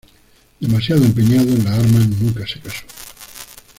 [0.59, 2.85] Demasiado empeñado en las armas nunca se casó.